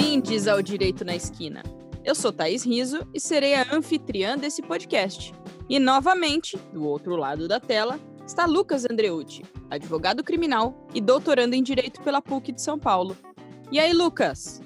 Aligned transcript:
Bem-vindos 0.00 0.46
ao 0.46 0.62
Direito 0.62 1.04
na 1.04 1.16
Esquina. 1.16 1.60
Eu 2.04 2.14
sou 2.14 2.32
Thaís 2.32 2.64
Riso 2.64 3.04
e 3.12 3.18
serei 3.18 3.54
a 3.56 3.74
anfitriã 3.74 4.38
desse 4.38 4.62
podcast. 4.62 5.34
E 5.68 5.80
novamente, 5.80 6.56
do 6.72 6.84
outro 6.84 7.16
lado 7.16 7.48
da 7.48 7.58
tela, 7.58 7.98
está 8.24 8.46
Lucas 8.46 8.84
Andreucci, 8.88 9.42
advogado 9.68 10.22
criminal 10.22 10.86
e 10.94 11.00
doutorando 11.00 11.56
em 11.56 11.64
Direito 11.64 12.00
pela 12.00 12.22
PUC 12.22 12.52
de 12.52 12.62
São 12.62 12.78
Paulo. 12.78 13.16
E 13.72 13.80
aí, 13.80 13.92
Lucas? 13.92 14.62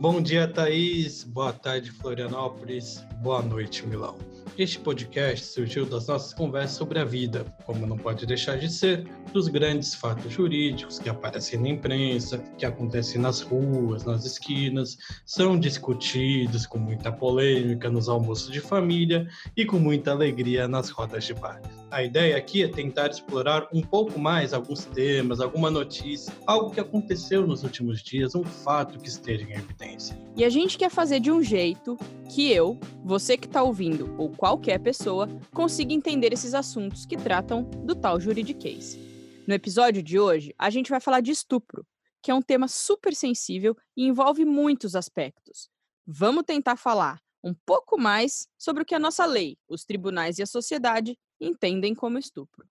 Bom 0.00 0.18
dia, 0.18 0.48
Thaís. 0.48 1.24
Boa 1.24 1.52
tarde, 1.52 1.90
Florianópolis. 1.90 3.04
Boa 3.22 3.42
noite, 3.42 3.86
Milão. 3.86 4.16
Este 4.60 4.78
podcast 4.78 5.46
surgiu 5.46 5.86
das 5.86 6.06
nossas 6.06 6.34
conversas 6.34 6.76
sobre 6.76 6.98
a 6.98 7.04
vida, 7.04 7.46
como 7.64 7.86
não 7.86 7.96
pode 7.96 8.26
deixar 8.26 8.58
de 8.58 8.70
ser, 8.70 9.08
dos 9.32 9.48
grandes 9.48 9.94
fatos 9.94 10.30
jurídicos 10.30 10.98
que 10.98 11.08
aparecem 11.08 11.58
na 11.58 11.70
imprensa, 11.70 12.36
que 12.58 12.66
acontecem 12.66 13.18
nas 13.18 13.40
ruas, 13.40 14.04
nas 14.04 14.26
esquinas, 14.26 14.98
são 15.24 15.58
discutidos 15.58 16.66
com 16.66 16.76
muita 16.76 17.10
polêmica 17.10 17.88
nos 17.88 18.06
almoços 18.06 18.52
de 18.52 18.60
família 18.60 19.26
e 19.56 19.64
com 19.64 19.78
muita 19.78 20.10
alegria 20.10 20.68
nas 20.68 20.90
rodas 20.90 21.24
de 21.24 21.32
bar. 21.32 21.62
A 21.90 22.04
ideia 22.04 22.36
aqui 22.36 22.62
é 22.62 22.68
tentar 22.68 23.10
explorar 23.10 23.68
um 23.72 23.82
pouco 23.82 24.16
mais 24.16 24.52
alguns 24.52 24.84
temas, 24.84 25.40
alguma 25.40 25.72
notícia, 25.72 26.32
algo 26.46 26.70
que 26.70 26.78
aconteceu 26.78 27.44
nos 27.44 27.64
últimos 27.64 28.00
dias, 28.00 28.36
um 28.36 28.44
fato 28.44 28.96
que 29.00 29.08
esteja 29.08 29.44
em 29.44 29.54
evidência. 29.54 30.16
E 30.36 30.44
a 30.44 30.48
gente 30.48 30.78
quer 30.78 30.88
fazer 30.88 31.18
de 31.18 31.32
um 31.32 31.42
jeito 31.42 31.96
que 32.32 32.48
eu, 32.48 32.78
você 33.04 33.36
que 33.36 33.48
está 33.48 33.60
ouvindo 33.64 34.14
ou 34.16 34.30
qualquer 34.30 34.78
pessoa 34.78 35.28
consiga 35.52 35.92
entender 35.92 36.32
esses 36.32 36.54
assuntos 36.54 37.04
que 37.04 37.16
tratam 37.16 37.64
do 37.64 37.96
tal 37.96 38.20
juridiquês. 38.20 38.96
No 39.44 39.52
episódio 39.52 40.00
de 40.00 40.16
hoje, 40.16 40.54
a 40.56 40.70
gente 40.70 40.90
vai 40.90 41.00
falar 41.00 41.20
de 41.20 41.32
estupro, 41.32 41.84
que 42.22 42.30
é 42.30 42.34
um 42.34 42.42
tema 42.42 42.68
super 42.68 43.16
sensível 43.16 43.76
e 43.96 44.06
envolve 44.06 44.44
muitos 44.44 44.94
aspectos. 44.94 45.68
Vamos 46.06 46.44
tentar 46.46 46.76
falar 46.76 47.20
um 47.42 47.54
pouco 47.66 47.98
mais 47.98 48.46
sobre 48.56 48.84
o 48.84 48.86
que 48.86 48.94
a 48.94 48.98
nossa 48.98 49.26
lei, 49.26 49.56
os 49.68 49.84
tribunais 49.84 50.38
e 50.38 50.42
a 50.42 50.46
sociedade 50.46 51.18
entendem 51.40 51.94
como 51.94 52.18
estupro. 52.18 52.66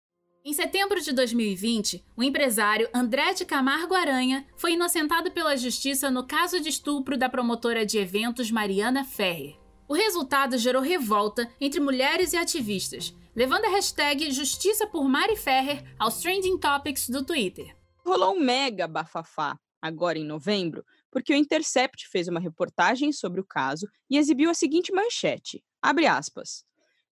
Em 0.46 0.54
setembro 0.54 1.02
de 1.02 1.12
2020, 1.12 2.06
o 2.16 2.24
empresário 2.24 2.90
André 2.94 3.34
de 3.34 3.46
Camargo 3.46 3.94
Aranha 3.94 4.48
foi 4.56 4.74
inocentado 4.74 5.32
pela 5.32 5.58
justiça 5.58 6.10
no 6.10 6.26
caso 6.26 6.60
de 6.62 6.70
estupro 6.70 7.18
da 7.18 7.28
promotora 7.28 7.86
de 7.86 7.98
eventos 7.98 8.50
Mariana 8.50 9.04
Ferrer. 9.04 9.58
O 9.88 9.94
resultado 9.94 10.58
gerou 10.58 10.82
revolta 10.82 11.50
entre 11.60 11.80
mulheres 11.80 12.32
e 12.34 12.38
ativistas, 12.38 13.14
levando 13.36 13.66
a 13.66 13.70
hashtag 13.70 14.32
Justiça 14.32 14.88
por 14.88 15.04
Mari 15.10 15.36
Ferrer 15.36 15.84
aos 15.98 16.20
trending 16.22 16.58
topics 16.58 17.10
do 17.10 17.26
Twitter. 17.26 17.76
Rolou 18.06 18.36
um 18.36 18.40
mega 18.40 18.88
bafafá 18.88 19.60
agora 19.82 20.18
em 20.18 20.26
novembro, 20.26 20.86
porque 21.12 21.34
o 21.34 21.36
Intercept 21.36 22.08
fez 22.08 22.28
uma 22.28 22.40
reportagem 22.40 23.12
sobre 23.12 23.42
o 23.42 23.46
caso 23.46 23.88
e 24.10 24.18
exibiu 24.18 24.50
a 24.50 24.54
seguinte 24.54 24.94
manchete: 24.94 25.64
abre 25.82 26.06
aspas. 26.06 26.64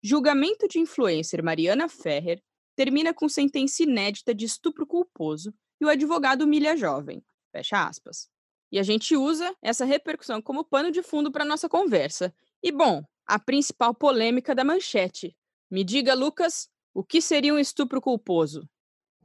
Julgamento 0.08 0.68
de 0.68 0.78
influencer 0.78 1.42
Mariana 1.42 1.88
Ferrer 1.88 2.40
termina 2.76 3.12
com 3.12 3.28
sentença 3.28 3.82
inédita 3.82 4.32
de 4.32 4.44
estupro 4.44 4.86
culposo 4.86 5.52
e 5.80 5.84
o 5.84 5.88
advogado 5.88 6.42
humilha 6.42 6.74
a 6.74 6.76
jovem. 6.76 7.24
Fecha 7.50 7.88
aspas. 7.88 8.28
E 8.70 8.78
a 8.78 8.84
gente 8.84 9.16
usa 9.16 9.52
essa 9.60 9.84
repercussão 9.84 10.40
como 10.40 10.62
pano 10.62 10.92
de 10.92 11.02
fundo 11.02 11.32
para 11.32 11.44
nossa 11.44 11.68
conversa. 11.68 12.32
E 12.62 12.70
bom, 12.70 13.02
a 13.26 13.36
principal 13.36 13.92
polêmica 13.92 14.54
da 14.54 14.62
manchete. 14.62 15.36
Me 15.68 15.82
diga, 15.82 16.14
Lucas, 16.14 16.68
o 16.94 17.02
que 17.02 17.20
seria 17.20 17.52
um 17.52 17.58
estupro 17.58 18.00
culposo? 18.00 18.64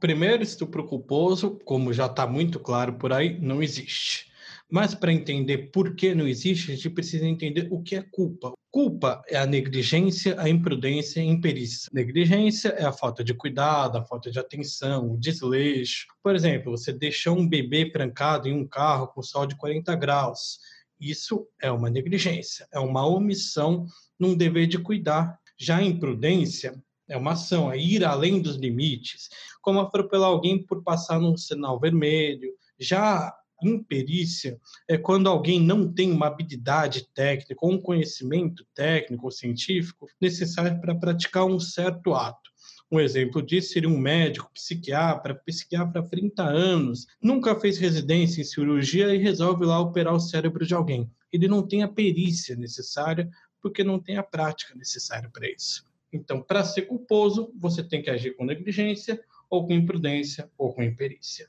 Primeiro, 0.00 0.42
estupro 0.42 0.84
culposo, 0.84 1.60
como 1.64 1.92
já 1.92 2.06
está 2.06 2.26
muito 2.26 2.58
claro 2.58 2.94
por 2.94 3.12
aí, 3.12 3.38
não 3.38 3.62
existe. 3.62 4.31
Mas 4.72 4.94
para 4.94 5.12
entender 5.12 5.70
por 5.70 5.94
que 5.94 6.14
não 6.14 6.26
existe, 6.26 6.72
a 6.72 6.74
gente 6.74 6.88
precisa 6.88 7.26
entender 7.26 7.68
o 7.70 7.82
que 7.82 7.94
é 7.94 8.00
culpa. 8.00 8.54
Culpa 8.70 9.22
é 9.28 9.36
a 9.36 9.44
negligência, 9.44 10.34
a 10.40 10.48
imprudência 10.48 11.20
e 11.20 11.28
a 11.28 11.30
imperícia. 11.30 11.90
Negligência 11.92 12.70
é 12.70 12.82
a 12.82 12.90
falta 12.90 13.22
de 13.22 13.34
cuidado, 13.34 13.98
a 13.98 14.04
falta 14.06 14.30
de 14.30 14.38
atenção, 14.38 15.12
o 15.12 15.18
desleixo. 15.18 16.06
Por 16.22 16.34
exemplo, 16.34 16.70
você 16.70 16.90
deixou 16.90 17.36
um 17.36 17.46
bebê 17.46 17.92
trancado 17.92 18.48
em 18.48 18.54
um 18.54 18.66
carro 18.66 19.08
com 19.08 19.22
sol 19.22 19.44
de 19.44 19.56
40 19.56 19.94
graus. 19.94 20.58
Isso 20.98 21.46
é 21.60 21.70
uma 21.70 21.90
negligência, 21.90 22.66
é 22.72 22.78
uma 22.78 23.06
omissão 23.06 23.84
num 24.18 24.34
dever 24.34 24.66
de 24.66 24.78
cuidar. 24.78 25.38
Já 25.58 25.76
a 25.76 25.84
imprudência 25.84 26.82
é 27.06 27.16
uma 27.18 27.32
ação, 27.32 27.70
é 27.70 27.76
ir 27.76 28.06
além 28.06 28.40
dos 28.40 28.56
limites, 28.56 29.28
como 29.60 29.80
atropelar 29.80 30.30
alguém 30.30 30.64
por 30.64 30.82
passar 30.82 31.20
num 31.20 31.36
sinal 31.36 31.78
vermelho. 31.78 32.54
Já 32.80 33.36
imperícia 33.68 34.58
é 34.88 34.96
quando 34.96 35.28
alguém 35.28 35.60
não 35.60 35.92
tem 35.92 36.10
uma 36.10 36.26
habilidade 36.26 37.08
técnica 37.14 37.56
ou 37.60 37.72
um 37.72 37.80
conhecimento 37.80 38.66
técnico 38.74 39.26
ou 39.26 39.30
científico 39.30 40.08
necessário 40.20 40.80
para 40.80 40.94
praticar 40.94 41.44
um 41.44 41.60
certo 41.60 42.14
ato. 42.14 42.50
Um 42.90 43.00
exemplo 43.00 43.42
disso 43.42 43.72
seria 43.72 43.88
um 43.88 43.98
médico, 43.98 44.50
psiquiatra, 44.52 45.34
psiquiatra 45.34 46.00
há 46.02 46.06
30 46.06 46.42
anos, 46.42 47.06
nunca 47.22 47.58
fez 47.58 47.78
residência 47.78 48.42
em 48.42 48.44
cirurgia 48.44 49.14
e 49.14 49.18
resolve 49.18 49.64
lá 49.64 49.80
operar 49.80 50.14
o 50.14 50.20
cérebro 50.20 50.66
de 50.66 50.74
alguém. 50.74 51.10
Ele 51.32 51.48
não 51.48 51.66
tem 51.66 51.82
a 51.82 51.88
perícia 51.88 52.54
necessária 52.54 53.30
porque 53.62 53.82
não 53.82 53.98
tem 53.98 54.18
a 54.18 54.22
prática 54.22 54.74
necessária 54.74 55.30
para 55.32 55.50
isso. 55.50 55.86
Então, 56.12 56.42
para 56.42 56.62
ser 56.64 56.82
culposo, 56.82 57.50
você 57.56 57.82
tem 57.82 58.02
que 58.02 58.10
agir 58.10 58.36
com 58.36 58.44
negligência, 58.44 59.22
ou 59.48 59.66
com 59.66 59.72
imprudência, 59.72 60.50
ou 60.58 60.74
com 60.74 60.82
imperícia. 60.82 61.48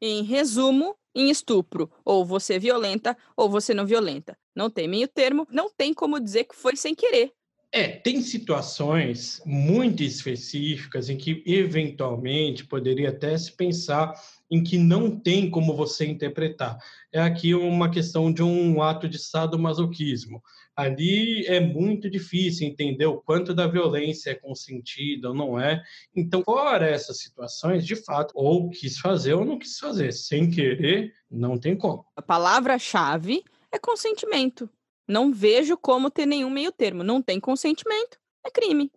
Em 0.00 0.22
resumo, 0.22 0.96
em 1.14 1.30
estupro, 1.30 1.90
ou 2.04 2.24
você 2.24 2.58
violenta 2.58 3.16
ou 3.36 3.48
você 3.48 3.74
não 3.74 3.86
violenta. 3.86 4.36
Não 4.54 4.70
tem 4.70 4.88
meio 4.88 5.08
termo, 5.08 5.46
não 5.50 5.70
tem 5.70 5.92
como 5.92 6.20
dizer 6.20 6.44
que 6.44 6.54
foi 6.56 6.76
sem 6.76 6.94
querer. 6.94 7.32
É, 7.72 7.86
tem 7.86 8.20
situações 8.20 9.40
muito 9.46 10.02
específicas 10.02 11.08
em 11.08 11.16
que 11.16 11.42
eventualmente 11.46 12.66
poderia 12.66 13.10
até 13.10 13.38
se 13.38 13.52
pensar 13.52 14.12
em 14.50 14.60
que 14.60 14.76
não 14.76 15.08
tem 15.08 15.48
como 15.48 15.76
você 15.76 16.04
interpretar. 16.04 16.76
É 17.12 17.20
aqui 17.20 17.54
uma 17.54 17.88
questão 17.88 18.32
de 18.32 18.42
um 18.42 18.82
ato 18.82 19.08
de 19.08 19.20
sadomasoquismo. 19.20 20.42
Ali 20.76 21.46
é 21.46 21.60
muito 21.60 22.08
difícil 22.08 22.66
entender 22.66 23.06
o 23.06 23.20
quanto 23.20 23.52
da 23.52 23.66
violência 23.66 24.30
é 24.30 24.34
consentida 24.34 25.28
ou 25.28 25.34
não 25.34 25.60
é. 25.60 25.82
Então, 26.14 26.42
fora 26.42 26.88
essas 26.88 27.18
situações, 27.18 27.84
de 27.84 27.96
fato, 27.96 28.32
ou 28.34 28.70
quis 28.70 28.98
fazer 28.98 29.34
ou 29.34 29.44
não 29.44 29.58
quis 29.58 29.78
fazer. 29.78 30.12
Sem 30.12 30.50
querer, 30.50 31.12
não 31.30 31.58
tem 31.58 31.76
como. 31.76 32.06
A 32.16 32.22
palavra-chave 32.22 33.44
é 33.72 33.78
consentimento. 33.78 34.68
Não 35.06 35.32
vejo 35.32 35.76
como 35.76 36.10
ter 36.10 36.26
nenhum 36.26 36.50
meio 36.50 36.72
termo. 36.72 37.02
Não 37.02 37.20
tem 37.20 37.40
consentimento, 37.40 38.18
é 38.46 38.50
crime. 38.50 38.90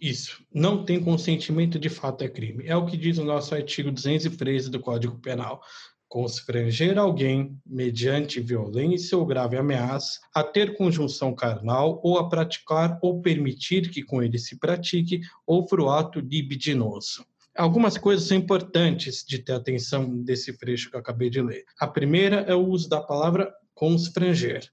Isso. 0.00 0.44
Não 0.52 0.84
tem 0.84 1.02
consentimento, 1.02 1.78
de 1.78 1.88
fato, 1.88 2.22
é 2.22 2.28
crime. 2.28 2.66
É 2.66 2.76
o 2.76 2.86
que 2.86 2.96
diz 2.96 3.18
o 3.18 3.24
nosso 3.24 3.54
artigo 3.54 3.90
213 3.90 4.70
do 4.70 4.80
Código 4.80 5.18
Penal. 5.18 5.60
Constranger 6.08 6.98
alguém, 6.98 7.54
mediante 7.66 8.40
violência 8.40 9.16
ou 9.18 9.26
grave 9.26 9.58
ameaça, 9.58 10.18
a 10.34 10.42
ter 10.42 10.74
conjunção 10.74 11.34
carnal 11.34 12.00
ou 12.02 12.18
a 12.18 12.28
praticar 12.28 12.98
ou 13.02 13.20
permitir 13.20 13.90
que 13.90 14.02
com 14.02 14.22
ele 14.22 14.38
se 14.38 14.58
pratique 14.58 15.20
outro 15.46 15.90
ato 15.90 16.18
libidinoso. 16.18 17.26
Algumas 17.54 17.98
coisas 17.98 18.26
são 18.26 18.36
importantes 18.36 19.22
de 19.26 19.38
ter 19.38 19.52
atenção 19.52 20.22
desse 20.22 20.56
trecho 20.56 20.90
que 20.90 20.96
eu 20.96 21.00
acabei 21.00 21.28
de 21.28 21.42
ler. 21.42 21.64
A 21.78 21.86
primeira 21.86 22.36
é 22.42 22.54
o 22.54 22.66
uso 22.66 22.88
da 22.88 23.00
palavra 23.00 23.52
constranger. 23.74 24.70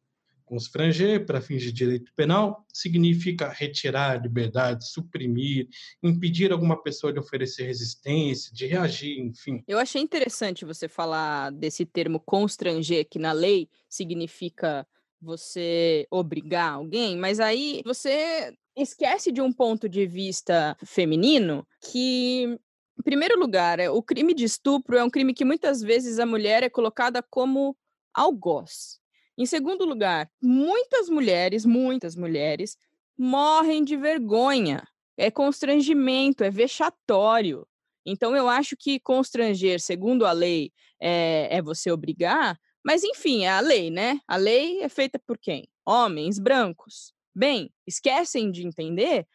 Constranger, 0.55 1.25
para 1.25 1.41
fins 1.41 1.61
de 1.61 1.71
direito 1.71 2.13
penal, 2.15 2.65
significa 2.71 3.49
retirar 3.49 4.11
a 4.11 4.21
liberdade, 4.21 4.89
suprimir, 4.89 5.67
impedir 6.01 6.53
alguma 6.53 6.81
pessoa 6.81 7.11
de 7.11 7.19
oferecer 7.19 7.65
resistência, 7.65 8.53
de 8.53 8.65
reagir, 8.65 9.19
enfim. 9.19 9.61
Eu 9.67 9.77
achei 9.77 10.01
interessante 10.01 10.63
você 10.63 10.87
falar 10.87 11.51
desse 11.51 11.85
termo 11.85 12.21
constranger, 12.21 13.05
que 13.09 13.19
na 13.19 13.33
lei 13.33 13.67
significa 13.89 14.87
você 15.21 16.07
obrigar 16.09 16.73
alguém, 16.73 17.17
mas 17.17 17.41
aí 17.41 17.81
você 17.83 18.55
esquece 18.77 19.33
de 19.33 19.41
um 19.41 19.51
ponto 19.51 19.89
de 19.89 20.05
vista 20.07 20.77
feminino 20.85 21.67
que 21.81 22.57
em 22.97 23.03
primeiro 23.03 23.37
lugar, 23.37 23.77
o 23.91 24.01
crime 24.01 24.33
de 24.33 24.45
estupro 24.45 24.97
é 24.97 25.03
um 25.03 25.09
crime 25.09 25.33
que 25.33 25.43
muitas 25.43 25.81
vezes 25.81 26.17
a 26.17 26.25
mulher 26.25 26.63
é 26.63 26.69
colocada 26.69 27.21
como 27.21 27.75
algoz. 28.13 29.01
Em 29.37 29.45
segundo 29.45 29.85
lugar, 29.85 30.29
muitas 30.41 31.09
mulheres, 31.09 31.65
muitas 31.65 32.15
mulheres, 32.15 32.77
morrem 33.17 33.83
de 33.83 33.97
vergonha. 33.97 34.87
É 35.17 35.29
constrangimento, 35.29 36.43
é 36.43 36.49
vexatório. 36.49 37.67
Então, 38.05 38.35
eu 38.35 38.47
acho 38.47 38.75
que 38.77 38.99
constranger, 38.99 39.79
segundo 39.81 40.25
a 40.25 40.31
lei, 40.31 40.71
é, 40.99 41.47
é 41.57 41.61
você 41.61 41.91
obrigar, 41.91 42.59
mas 42.83 43.03
enfim, 43.03 43.45
é 43.45 43.49
a 43.49 43.59
lei, 43.59 43.89
né? 43.89 44.19
A 44.27 44.35
lei 44.35 44.81
é 44.81 44.89
feita 44.89 45.19
por 45.19 45.37
quem? 45.37 45.67
Homens 45.85 46.37
brancos. 46.37 47.13
Bem, 47.33 47.73
esquecem 47.85 48.51
de 48.51 48.65
entender 48.65 49.27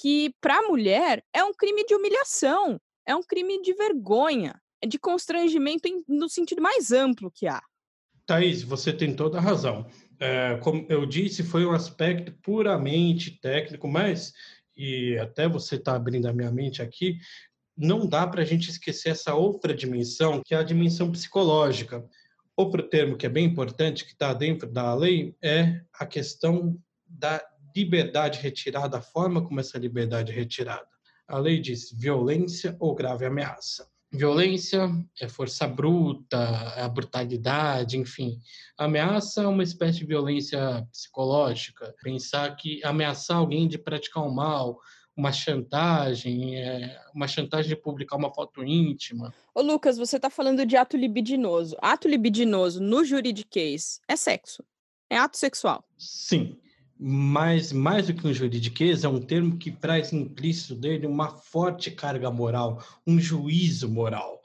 que 0.00 0.34
para 0.40 0.58
a 0.58 0.62
mulher 0.62 1.24
é 1.32 1.44
um 1.44 1.52
crime 1.52 1.84
de 1.84 1.94
humilhação, 1.94 2.80
é 3.06 3.14
um 3.14 3.22
crime 3.22 3.60
de 3.62 3.74
vergonha, 3.74 4.60
é 4.80 4.86
de 4.86 4.98
constrangimento 4.98 5.86
em, 5.86 6.02
no 6.08 6.28
sentido 6.28 6.60
mais 6.62 6.90
amplo 6.90 7.30
que 7.30 7.46
há. 7.46 7.62
Thaís, 8.26 8.62
você 8.62 8.92
tem 8.92 9.14
toda 9.14 9.38
a 9.38 9.40
razão. 9.40 9.86
É, 10.18 10.56
como 10.58 10.86
eu 10.88 11.04
disse, 11.04 11.42
foi 11.42 11.66
um 11.66 11.72
aspecto 11.72 12.32
puramente 12.42 13.38
técnico, 13.40 13.86
mas, 13.86 14.32
e 14.76 15.18
até 15.18 15.48
você 15.48 15.76
está 15.76 15.94
abrindo 15.94 16.26
a 16.26 16.32
minha 16.32 16.50
mente 16.50 16.80
aqui, 16.80 17.18
não 17.76 18.06
dá 18.06 18.26
para 18.26 18.42
a 18.42 18.44
gente 18.44 18.70
esquecer 18.70 19.10
essa 19.10 19.34
outra 19.34 19.74
dimensão, 19.74 20.40
que 20.44 20.54
é 20.54 20.58
a 20.58 20.62
dimensão 20.62 21.10
psicológica. 21.10 22.04
Outro 22.56 22.82
termo 22.84 23.16
que 23.16 23.26
é 23.26 23.28
bem 23.28 23.44
importante, 23.44 24.04
que 24.04 24.12
está 24.12 24.32
dentro 24.32 24.70
da 24.70 24.94
lei, 24.94 25.34
é 25.42 25.80
a 25.92 26.06
questão 26.06 26.78
da 27.06 27.44
liberdade 27.76 28.40
retirada, 28.40 28.98
a 28.98 29.02
forma 29.02 29.44
como 29.44 29.58
essa 29.58 29.76
liberdade 29.76 30.30
é 30.30 30.34
retirada. 30.34 30.86
A 31.26 31.38
lei 31.38 31.60
diz 31.60 31.90
violência 31.90 32.76
ou 32.78 32.94
grave 32.94 33.26
ameaça. 33.26 33.88
Violência 34.14 34.88
é 35.20 35.28
força 35.28 35.66
bruta, 35.66 36.36
é 36.76 36.82
a 36.82 36.88
brutalidade, 36.88 37.98
enfim. 37.98 38.38
Ameaça 38.78 39.42
é 39.42 39.46
uma 39.46 39.64
espécie 39.64 39.98
de 39.98 40.06
violência 40.06 40.86
psicológica. 40.92 41.92
Pensar 42.00 42.54
que 42.54 42.80
ameaçar 42.84 43.38
alguém 43.38 43.66
de 43.66 43.76
praticar 43.76 44.22
um 44.22 44.30
mal, 44.30 44.78
uma 45.16 45.32
chantagem, 45.32 46.56
é, 46.56 46.96
uma 47.12 47.26
chantagem 47.26 47.70
de 47.70 47.76
publicar 47.76 48.16
uma 48.16 48.32
foto 48.32 48.62
íntima. 48.62 49.34
Ô 49.52 49.60
Lucas, 49.60 49.98
você 49.98 50.14
está 50.14 50.30
falando 50.30 50.64
de 50.64 50.76
ato 50.76 50.96
libidinoso. 50.96 51.76
Ato 51.82 52.06
libidinoso 52.06 52.80
no 52.80 53.04
juridiquês 53.04 54.00
é 54.06 54.14
sexo. 54.14 54.62
É 55.10 55.18
ato 55.18 55.36
sexual. 55.36 55.84
Sim. 55.98 56.56
Mas 57.06 57.70
mais 57.70 58.06
do 58.06 58.14
que 58.14 58.26
um 58.26 58.32
juridiquês, 58.32 59.04
é 59.04 59.08
um 59.10 59.20
termo 59.20 59.58
que 59.58 59.70
traz 59.70 60.10
implícito 60.10 60.74
dele 60.74 61.06
uma 61.06 61.28
forte 61.28 61.90
carga 61.90 62.30
moral, 62.30 62.82
um 63.06 63.20
juízo 63.20 63.90
moral. 63.90 64.40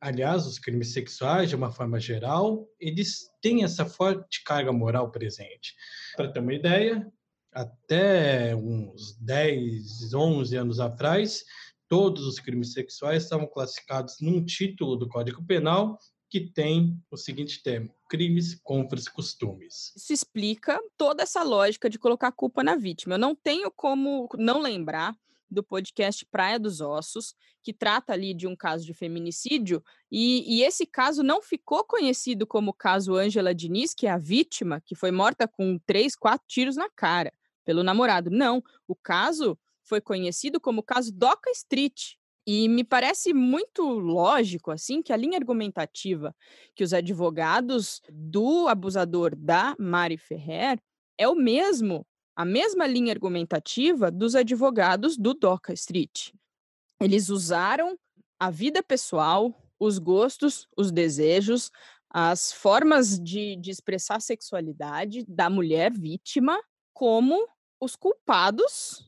Aliás, 0.00 0.46
os 0.46 0.58
crimes 0.58 0.94
sexuais, 0.94 1.50
de 1.50 1.54
uma 1.54 1.70
forma 1.70 2.00
geral, 2.00 2.66
eles 2.80 3.28
têm 3.42 3.62
essa 3.62 3.84
forte 3.84 4.42
carga 4.42 4.72
moral 4.72 5.10
presente. 5.10 5.74
Para 6.16 6.32
ter 6.32 6.40
uma 6.40 6.54
ideia, 6.54 7.06
até 7.52 8.56
uns 8.56 9.14
10, 9.20 10.14
11 10.14 10.56
anos 10.56 10.80
atrás, 10.80 11.44
todos 11.88 12.26
os 12.26 12.40
crimes 12.40 12.72
sexuais 12.72 13.24
estavam 13.24 13.46
classificados 13.46 14.16
num 14.18 14.42
título 14.42 14.96
do 14.96 15.06
Código 15.10 15.44
Penal 15.44 15.98
que 16.28 16.40
tem 16.40 17.00
o 17.10 17.16
seguinte 17.16 17.62
termo: 17.62 17.94
crimes 18.08 18.54
contra 18.62 18.98
os 18.98 19.08
costumes. 19.08 19.92
Isso 19.96 20.12
explica 20.12 20.80
toda 20.96 21.22
essa 21.22 21.42
lógica 21.42 21.88
de 21.88 21.98
colocar 21.98 22.28
a 22.28 22.32
culpa 22.32 22.62
na 22.62 22.76
vítima. 22.76 23.14
Eu 23.14 23.18
não 23.18 23.34
tenho 23.34 23.70
como 23.70 24.28
não 24.36 24.60
lembrar 24.60 25.16
do 25.50 25.62
podcast 25.62 26.26
Praia 26.26 26.58
dos 26.58 26.80
Ossos, 26.80 27.34
que 27.62 27.72
trata 27.72 28.12
ali 28.12 28.34
de 28.34 28.46
um 28.46 28.54
caso 28.54 28.84
de 28.84 28.92
feminicídio, 28.92 29.82
e, 30.10 30.58
e 30.58 30.62
esse 30.62 30.84
caso 30.86 31.22
não 31.22 31.40
ficou 31.40 31.82
conhecido 31.84 32.46
como 32.46 32.70
o 32.70 32.74
caso 32.74 33.14
Ângela 33.14 33.54
Diniz, 33.54 33.94
que 33.94 34.06
é 34.06 34.10
a 34.10 34.18
vítima, 34.18 34.80
que 34.80 34.94
foi 34.94 35.10
morta 35.10 35.48
com 35.48 35.78
três, 35.86 36.14
quatro 36.14 36.46
tiros 36.46 36.76
na 36.76 36.90
cara 36.90 37.32
pelo 37.64 37.82
namorado. 37.82 38.30
Não, 38.30 38.62
o 38.86 38.94
caso 38.94 39.58
foi 39.82 40.00
conhecido 40.00 40.60
como 40.60 40.80
o 40.80 40.82
caso 40.82 41.12
Doca 41.12 41.50
Street, 41.50 42.14
e 42.50 42.66
me 42.66 42.82
parece 42.82 43.34
muito 43.34 43.82
lógico, 43.82 44.70
assim, 44.70 45.02
que 45.02 45.12
a 45.12 45.16
linha 45.18 45.36
argumentativa 45.36 46.34
que 46.74 46.82
os 46.82 46.94
advogados 46.94 48.00
do 48.10 48.66
abusador 48.68 49.36
da 49.36 49.76
Mari 49.78 50.16
Ferrer 50.16 50.80
é 51.18 51.28
o 51.28 51.34
mesmo, 51.34 52.06
a 52.34 52.46
mesma 52.46 52.86
linha 52.86 53.12
argumentativa 53.12 54.10
dos 54.10 54.34
advogados 54.34 55.18
do 55.18 55.34
Doca 55.34 55.74
Street. 55.74 56.30
Eles 56.98 57.28
usaram 57.28 57.98
a 58.40 58.50
vida 58.50 58.82
pessoal, 58.82 59.54
os 59.78 59.98
gostos, 59.98 60.66
os 60.74 60.90
desejos, 60.90 61.70
as 62.08 62.50
formas 62.50 63.20
de, 63.20 63.56
de 63.56 63.70
expressar 63.70 64.22
sexualidade 64.22 65.22
da 65.28 65.50
mulher 65.50 65.92
vítima 65.92 66.58
como 66.94 67.46
os 67.78 67.94
culpados 67.94 69.06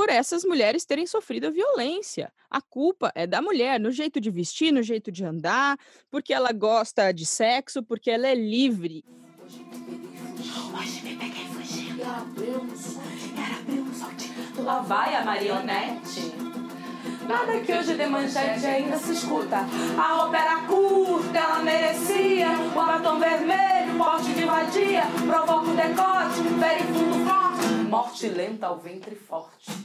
por 0.00 0.08
essas 0.08 0.46
mulheres 0.46 0.86
terem 0.86 1.06
sofrido 1.06 1.52
violência. 1.52 2.32
A 2.50 2.62
culpa 2.62 3.12
é 3.14 3.26
da 3.26 3.42
mulher, 3.42 3.78
no 3.78 3.90
jeito 3.90 4.18
de 4.18 4.30
vestir, 4.30 4.72
no 4.72 4.82
jeito 4.82 5.12
de 5.12 5.22
andar, 5.26 5.76
porque 6.10 6.32
ela 6.32 6.52
gosta 6.52 7.12
de 7.12 7.26
sexo, 7.26 7.82
porque 7.82 8.10
ela 8.10 8.26
é 8.26 8.34
livre. 8.34 9.04
Hoje 9.46 11.02
me 11.02 11.16
peguei 11.16 11.44
fugindo. 11.48 12.00
Era 12.00 12.24
Era 14.56 14.62
Lá 14.62 14.80
vai 14.80 15.14
a 15.16 15.22
marionete. 15.22 16.32
Nada 17.28 17.60
que 17.60 17.70
hoje 17.70 17.94
de 17.94 18.06
manchete 18.06 18.64
ainda 18.64 18.96
se 18.96 19.12
escuta. 19.12 19.58
A 19.98 20.14
roupa 20.14 20.38
era 20.38 20.62
curta, 20.62 21.38
ela 21.38 21.58
merecia. 21.58 22.48
O 22.74 22.86
batom 22.86 23.18
vermelho, 23.18 23.98
porte 23.98 24.32
de 24.32 24.46
vadia. 24.46 25.02
Provoca 25.26 25.70
o 25.70 25.76
decote, 25.76 26.42
fere 26.58 26.84
fundo 26.84 27.28
forte. 27.28 27.66
Morte 27.90 28.28
lenta 28.28 28.66
ao 28.66 28.78
ventre 28.78 29.14
forte. 29.14 29.79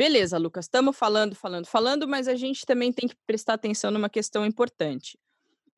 Beleza, 0.00 0.38
Lucas, 0.38 0.64
estamos 0.64 0.96
falando, 0.96 1.34
falando, 1.34 1.66
falando, 1.66 2.08
mas 2.08 2.26
a 2.26 2.34
gente 2.34 2.64
também 2.64 2.90
tem 2.90 3.06
que 3.06 3.14
prestar 3.26 3.52
atenção 3.52 3.90
numa 3.90 4.08
questão 4.08 4.46
importante. 4.46 5.18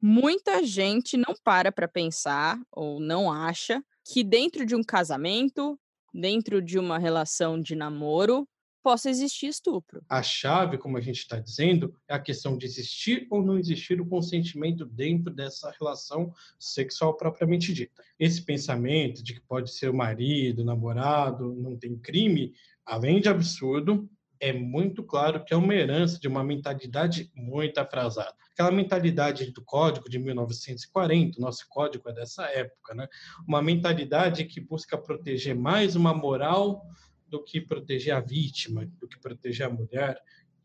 Muita 0.00 0.62
gente 0.62 1.16
não 1.16 1.34
para 1.42 1.72
para 1.72 1.88
pensar 1.88 2.56
ou 2.70 3.00
não 3.00 3.32
acha 3.32 3.82
que 4.04 4.22
dentro 4.22 4.64
de 4.64 4.76
um 4.76 4.82
casamento, 4.82 5.76
dentro 6.14 6.62
de 6.62 6.78
uma 6.78 6.98
relação 6.98 7.60
de 7.60 7.74
namoro, 7.74 8.48
possa 8.82 9.08
existir 9.08 9.46
estupro. 9.46 10.02
A 10.08 10.22
chave, 10.22 10.76
como 10.76 10.96
a 10.96 11.00
gente 11.00 11.18
está 11.18 11.38
dizendo, 11.38 11.94
é 12.08 12.14
a 12.14 12.18
questão 12.18 12.56
de 12.58 12.66
existir 12.66 13.26
ou 13.30 13.42
não 13.42 13.58
existir 13.58 14.00
o 14.00 14.06
consentimento 14.06 14.84
dentro 14.84 15.32
dessa 15.32 15.72
relação 15.78 16.34
sexual 16.58 17.16
propriamente 17.16 17.72
dita. 17.72 18.02
Esse 18.18 18.42
pensamento 18.42 19.22
de 19.22 19.34
que 19.34 19.40
pode 19.40 19.72
ser 19.72 19.88
o 19.88 19.94
marido, 19.94 20.62
o 20.62 20.64
namorado, 20.64 21.54
não 21.54 21.76
tem 21.76 21.96
crime, 21.96 22.52
além 22.84 23.20
de 23.20 23.28
absurdo, 23.28 24.08
é 24.42 24.52
muito 24.52 25.04
claro 25.04 25.44
que 25.44 25.54
é 25.54 25.56
uma 25.56 25.72
herança 25.72 26.18
de 26.18 26.26
uma 26.26 26.42
mentalidade 26.42 27.30
muito 27.32 27.78
atrasada. 27.78 28.34
Aquela 28.52 28.72
mentalidade 28.72 29.52
do 29.52 29.64
código 29.64 30.10
de 30.10 30.18
1940, 30.18 31.38
o 31.38 31.40
nosso 31.40 31.64
código 31.68 32.08
é 32.08 32.12
dessa 32.12 32.44
época, 32.46 32.92
né? 32.92 33.06
Uma 33.46 33.62
mentalidade 33.62 34.44
que 34.44 34.60
busca 34.60 34.98
proteger 34.98 35.54
mais 35.54 35.94
uma 35.94 36.12
moral 36.12 36.84
do 37.32 37.42
que 37.42 37.62
proteger 37.62 38.14
a 38.14 38.20
vítima, 38.20 38.86
do 39.00 39.08
que 39.08 39.18
proteger 39.18 39.66
a 39.66 39.70
mulher, 39.70 40.20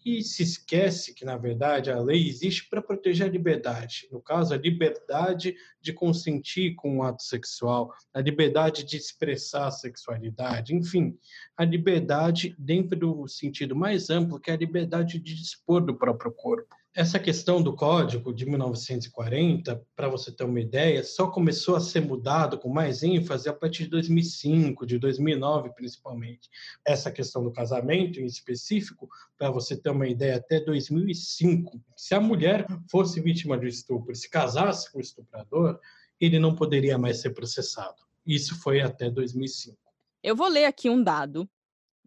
e 0.06 0.22
se 0.22 0.44
esquece 0.44 1.14
que, 1.14 1.25
na 1.25 1.38
verdade, 1.38 1.90
a 1.90 2.00
lei 2.00 2.28
existe 2.28 2.69
para 2.69 2.81
proteger 2.81 3.28
a 3.28 3.30
liberdade. 3.30 4.07
No 4.12 4.21
caso, 4.21 4.54
a 4.54 4.57
liberdade 4.57 5.56
de 5.81 5.94
consentir 5.94 6.76
com 6.76 6.97
o 6.97 7.04
ato 7.04 7.24
sexual, 7.24 7.94
a 8.14 8.19
liberdade 8.19 8.83
de 8.83 8.97
expressar 8.97 9.68
a 9.68 9.71
sexualidade, 9.71 10.76
enfim, 10.76 11.18
a 11.56 11.64
liberdade 11.64 12.54
dentro 12.59 12.97
do 12.97 13.28
sentido 13.28 13.76
mais 13.76 14.09
amplo, 14.09 14.40
que 14.40 14.52
é 14.52 14.54
a 14.54 14.57
liberdade 14.57 15.19
de 15.19 15.33
dispor 15.33 15.81
do 15.81 15.95
próprio 15.95 16.31
corpo. 16.31 16.76
Essa 16.95 17.19
questão 17.19 17.61
do 17.61 17.75
código 17.75 18.33
de 18.33 18.45
1940, 18.45 19.85
para 19.95 20.09
você 20.09 20.31
ter 20.31 20.44
uma 20.44 20.59
ideia, 20.59 21.03
só 21.03 21.29
começou 21.29 21.75
a 21.75 21.79
ser 21.79 22.01
mudado 22.01 22.57
com 22.57 22.69
mais 22.69 23.03
ênfase 23.03 23.47
a 23.47 23.53
partir 23.53 23.83
de 23.83 23.91
2005, 23.91 24.85
de 24.85 24.97
2009 24.97 25.73
principalmente. 25.75 26.49
Essa 26.83 27.11
questão 27.11 27.44
do 27.44 27.51
casamento 27.51 28.19
em 28.19 28.25
específico, 28.25 29.07
para 29.37 29.51
você 29.51 29.77
ter 29.77 29.91
uma 29.91 30.07
ideia, 30.07 30.37
até 30.37 30.59
2005, 30.59 31.79
se 31.95 32.15
a 32.15 32.19
mulher 32.19 32.65
fosse 32.89 33.21
vítima 33.21 33.57
de 33.59 33.67
estupro 33.67 34.15
se 34.15 34.27
casasse 34.27 34.91
com 34.91 34.97
o 34.97 35.01
estuprador, 35.01 35.79
ele 36.19 36.39
não 36.39 36.56
poderia 36.56 36.97
mais 36.97 37.21
ser 37.21 37.29
processado. 37.29 38.07
Isso 38.25 38.59
foi 38.59 38.81
até 38.81 39.09
2005. 39.09 39.77
Eu 40.23 40.35
vou 40.35 40.47
ler 40.47 40.65
aqui 40.65 40.89
um 40.89 41.03
dado 41.03 41.47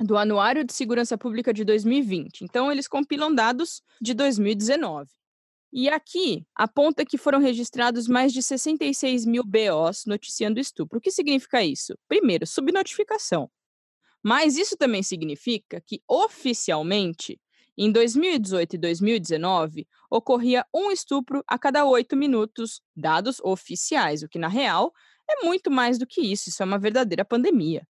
do 0.00 0.16
Anuário 0.16 0.64
de 0.64 0.72
Segurança 0.72 1.18
Pública 1.18 1.52
de 1.52 1.64
2020. 1.64 2.42
Então, 2.42 2.72
eles 2.72 2.88
compilam 2.88 3.34
dados 3.34 3.82
de 4.00 4.14
2019. 4.14 5.10
E 5.72 5.88
aqui 5.88 6.44
aponta 6.54 7.04
que 7.04 7.18
foram 7.18 7.38
registrados 7.38 8.08
mais 8.08 8.32
de 8.32 8.42
66 8.42 9.24
mil 9.24 9.44
BOs 9.44 10.04
noticiando 10.06 10.58
estupro. 10.58 10.98
O 10.98 11.00
que 11.00 11.12
significa 11.12 11.62
isso? 11.62 11.96
Primeiro, 12.08 12.46
subnotificação. 12.46 13.48
Mas 14.22 14.56
isso 14.56 14.76
também 14.76 15.02
significa 15.02 15.80
que, 15.86 16.02
oficialmente, 16.08 17.40
em 17.78 17.92
2018 17.92 18.74
e 18.74 18.78
2019, 18.78 19.88
ocorria 20.10 20.66
um 20.74 20.90
estupro 20.90 21.42
a 21.46 21.58
cada 21.58 21.84
oito 21.84 22.16
minutos, 22.16 22.82
dados 22.96 23.38
oficiais, 23.42 24.22
o 24.22 24.28
que, 24.28 24.38
na 24.38 24.48
real, 24.48 24.92
é 25.30 25.44
muito 25.44 25.70
mais 25.70 25.98
do 25.98 26.06
que 26.06 26.20
isso. 26.20 26.48
Isso 26.48 26.62
é 26.62 26.66
uma 26.66 26.78
verdadeira 26.78 27.24
pandemia. 27.24 27.86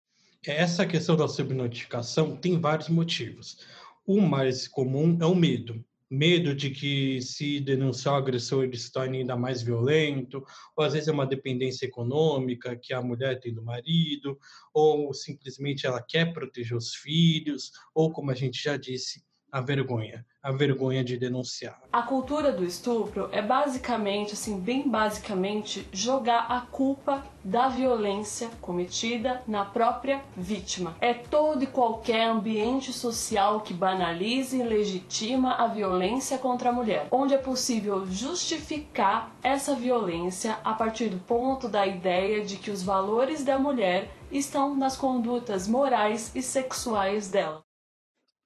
Essa 0.47 0.87
questão 0.87 1.17
da 1.17 1.27
subnotificação 1.27 2.37
tem 2.37 2.61
vários 2.61 2.89
motivos. 2.89 3.59
O 4.07 4.21
mais 4.21 4.69
comum 4.69 5.19
é 5.21 5.27
o 5.27 5.35
medo. 5.35 5.85
Medo 6.09 6.55
de 6.55 6.71
que 6.71 7.21
se 7.21 7.59
denunciar 7.59 8.15
o 8.15 8.19
agressor 8.19 8.63
ele 8.63 8.77
se 8.77 8.93
torne 8.93 9.19
ainda 9.19 9.37
mais 9.37 9.61
violento, 9.61 10.45
ou 10.77 10.85
às 10.85 10.93
vezes 10.93 11.09
é 11.09 11.13
uma 11.13 11.27
dependência 11.27 11.85
econômica 11.85 12.77
que 12.77 12.95
a 12.95 13.03
mulher 13.03 13.41
tem 13.41 13.53
do 13.53 13.61
marido, 13.61 14.39
ou 14.73 15.13
simplesmente 15.13 15.85
ela 15.85 16.01
quer 16.01 16.33
proteger 16.33 16.77
os 16.77 16.95
filhos, 16.95 17.73
ou 17.93 18.13
como 18.13 18.31
a 18.31 18.35
gente 18.35 18.63
já 18.63 18.77
disse, 18.77 19.25
a 19.57 19.61
vergonha 19.63 20.23
a 20.47 20.53
vergonha 20.53 21.03
de 21.03 21.17
denunciar. 21.17 21.77
A 21.93 22.03
cultura 22.03 22.53
do 22.53 22.65
estupro 22.65 23.29
é 23.33 23.43
basicamente, 23.43 24.35
assim, 24.35 24.61
bem 24.61 24.89
basicamente, 24.89 25.89
jogar 25.91 26.47
a 26.49 26.61
culpa 26.61 27.25
da 27.43 27.67
violência 27.67 28.49
cometida 28.61 29.43
na 29.45 29.65
própria 29.65 30.23
vítima. 30.37 30.95
É 31.01 31.13
todo 31.13 31.65
e 31.65 31.67
qualquer 31.67 32.29
ambiente 32.29 32.93
social 32.93 33.63
que 33.63 33.75
banalize 33.75 34.57
e 34.57 34.63
legitima 34.63 35.55
a 35.55 35.67
violência 35.67 36.39
contra 36.39 36.69
a 36.69 36.73
mulher, 36.73 37.09
onde 37.11 37.35
é 37.35 37.39
possível 37.39 38.07
justificar 38.07 39.33
essa 39.43 39.75
violência 39.75 40.59
a 40.63 40.75
partir 40.75 41.09
do 41.09 41.19
ponto 41.19 41.69
da 41.69 41.85
ideia 41.85 42.45
de 42.45 42.57
que 42.57 42.71
os 42.71 42.85
valores 42.85 43.43
da 43.43 43.59
mulher 43.59 44.13
estão 44.31 44.77
nas 44.77 44.97
condutas 44.97 45.67
morais 45.67 46.31
e 46.37 46.41
sexuais 46.41 47.29
dela. 47.29 47.66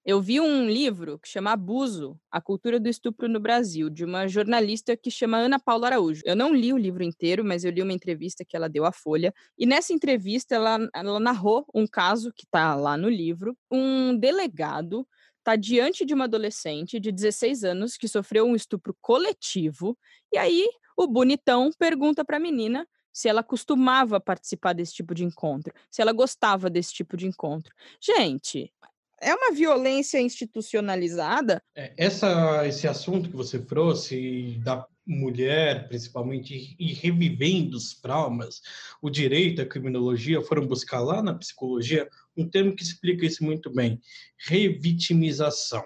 Eu 0.04 0.20
vi 0.20 0.40
um 0.40 0.66
livro 0.66 1.18
que 1.18 1.28
chama 1.28 1.52
Abuso, 1.52 2.18
a 2.30 2.40
cultura 2.40 2.80
do 2.80 2.88
estupro 2.88 3.28
no 3.28 3.38
Brasil, 3.38 3.90
de 3.90 4.02
uma 4.02 4.26
jornalista 4.26 4.96
que 4.96 5.10
chama 5.10 5.36
Ana 5.36 5.58
Paula 5.58 5.88
Araújo. 5.88 6.22
Eu 6.24 6.34
não 6.34 6.54
li 6.54 6.72
o 6.72 6.78
livro 6.78 7.02
inteiro, 7.02 7.44
mas 7.44 7.64
eu 7.64 7.70
li 7.70 7.82
uma 7.82 7.92
entrevista 7.92 8.42
que 8.42 8.56
ela 8.56 8.68
deu 8.68 8.86
à 8.86 8.92
Folha. 8.92 9.32
E 9.58 9.66
nessa 9.66 9.92
entrevista 9.92 10.54
ela, 10.54 10.78
ela 10.94 11.20
narrou 11.20 11.66
um 11.74 11.86
caso 11.86 12.32
que 12.32 12.44
está 12.44 12.74
lá 12.74 12.96
no 12.96 13.10
livro. 13.10 13.54
Um 13.70 14.16
delegado 14.16 15.06
está 15.38 15.54
diante 15.54 16.06
de 16.06 16.14
uma 16.14 16.24
adolescente 16.24 16.98
de 16.98 17.12
16 17.12 17.64
anos 17.64 17.96
que 17.98 18.08
sofreu 18.08 18.46
um 18.46 18.56
estupro 18.56 18.96
coletivo. 19.02 19.98
E 20.32 20.38
aí 20.38 20.66
o 20.96 21.06
bonitão 21.06 21.70
pergunta 21.78 22.24
para 22.24 22.38
a 22.38 22.40
menina 22.40 22.86
se 23.12 23.28
ela 23.28 23.42
costumava 23.42 24.20
participar 24.20 24.72
desse 24.72 24.94
tipo 24.94 25.14
de 25.14 25.24
encontro, 25.24 25.74
se 25.90 26.00
ela 26.00 26.12
gostava 26.12 26.70
desse 26.70 26.94
tipo 26.94 27.16
de 27.16 27.26
encontro. 27.26 27.74
Gente, 28.00 28.72
é 29.20 29.34
uma 29.34 29.52
violência 29.52 30.20
institucionalizada. 30.20 31.62
É, 31.74 31.92
essa, 31.96 32.66
esse 32.66 32.88
assunto 32.88 33.28
que 33.28 33.36
você 33.36 33.58
trouxe 33.58 34.58
da 34.64 34.86
mulher, 35.06 35.88
principalmente, 35.88 36.76
e 36.78 36.92
revivendo 36.92 37.76
os 37.76 37.94
traumas, 38.00 38.60
o 39.02 39.10
direito, 39.10 39.60
a 39.60 39.66
criminologia 39.66 40.40
foram 40.42 40.66
buscar 40.66 41.00
lá 41.00 41.22
na 41.22 41.34
psicologia 41.34 42.08
um 42.36 42.48
termo 42.48 42.74
que 42.74 42.82
explica 42.82 43.26
isso 43.26 43.44
muito 43.44 43.70
bem: 43.70 44.00
revitimização, 44.38 45.84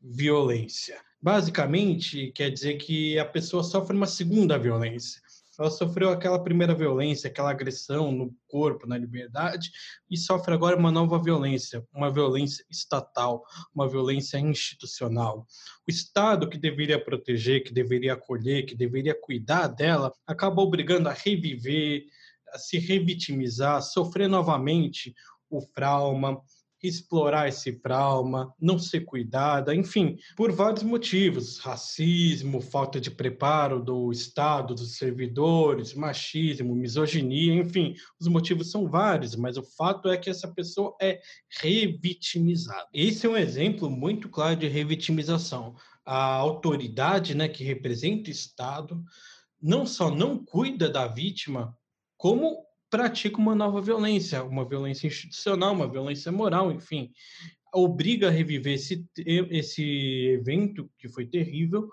reviolência. 0.00 1.00
Basicamente, 1.20 2.32
quer 2.34 2.50
dizer 2.50 2.78
que 2.78 3.16
a 3.18 3.24
pessoa 3.24 3.62
sofre 3.62 3.96
uma 3.96 4.06
segunda 4.06 4.58
violência 4.58 5.22
ela 5.62 5.70
sofreu 5.70 6.10
aquela 6.10 6.42
primeira 6.42 6.74
violência, 6.74 7.30
aquela 7.30 7.50
agressão 7.50 8.10
no 8.10 8.34
corpo, 8.48 8.86
na 8.86 8.98
liberdade, 8.98 9.70
e 10.10 10.16
sofre 10.16 10.52
agora 10.52 10.76
uma 10.76 10.90
nova 10.90 11.22
violência, 11.22 11.86
uma 11.94 12.10
violência 12.10 12.64
estatal, 12.68 13.44
uma 13.74 13.88
violência 13.88 14.38
institucional. 14.38 15.46
O 15.86 15.90
Estado, 15.90 16.48
que 16.48 16.58
deveria 16.58 17.02
proteger, 17.02 17.62
que 17.62 17.72
deveria 17.72 18.14
acolher, 18.14 18.66
que 18.66 18.74
deveria 18.74 19.14
cuidar 19.14 19.68
dela, 19.68 20.12
acaba 20.26 20.60
obrigando 20.60 21.08
a 21.08 21.12
reviver, 21.12 22.06
a 22.52 22.58
se 22.58 22.78
revitimizar, 22.78 23.76
a 23.76 23.80
sofrer 23.80 24.28
novamente 24.28 25.14
o 25.48 25.64
trauma, 25.74 26.42
explorar 26.82 27.48
esse 27.48 27.72
trauma, 27.72 28.52
não 28.60 28.78
ser 28.78 29.02
cuidada, 29.02 29.74
enfim, 29.74 30.18
por 30.36 30.50
vários 30.50 30.82
motivos: 30.82 31.58
racismo, 31.58 32.60
falta 32.60 33.00
de 33.00 33.10
preparo 33.10 33.82
do 33.82 34.10
Estado, 34.10 34.74
dos 34.74 34.96
servidores, 34.96 35.94
machismo, 35.94 36.74
misoginia, 36.74 37.54
enfim, 37.54 37.94
os 38.20 38.26
motivos 38.26 38.70
são 38.70 38.88
vários, 38.88 39.36
mas 39.36 39.56
o 39.56 39.62
fato 39.62 40.08
é 40.08 40.16
que 40.16 40.30
essa 40.30 40.48
pessoa 40.48 40.94
é 41.00 41.20
revitimizada. 41.60 42.88
Esse 42.92 43.26
é 43.26 43.28
um 43.28 43.36
exemplo 43.36 43.88
muito 43.90 44.28
claro 44.28 44.56
de 44.56 44.66
revitimização. 44.66 45.76
A 46.04 46.34
autoridade, 46.34 47.34
né, 47.34 47.48
que 47.48 47.62
representa 47.62 48.28
o 48.28 48.32
Estado, 48.32 49.02
não 49.60 49.86
só 49.86 50.10
não 50.10 50.44
cuida 50.44 50.88
da 50.88 51.06
vítima, 51.06 51.76
como 52.16 52.64
pratica 52.92 53.38
uma 53.38 53.54
nova 53.54 53.80
violência, 53.80 54.44
uma 54.44 54.68
violência 54.68 55.06
institucional, 55.06 55.72
uma 55.72 55.88
violência 55.88 56.30
moral, 56.30 56.70
enfim, 56.70 57.10
obriga 57.72 58.28
a 58.28 58.30
reviver 58.30 58.74
esse, 58.74 59.08
esse 59.16 60.26
evento 60.38 60.90
que 60.98 61.08
foi 61.08 61.24
terrível 61.24 61.88